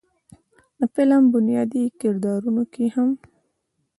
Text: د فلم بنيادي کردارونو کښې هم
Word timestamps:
د 0.79 0.81
فلم 0.93 1.23
بنيادي 1.33 1.83
کردارونو 1.99 2.63
کښې 2.73 2.85
هم 2.95 3.09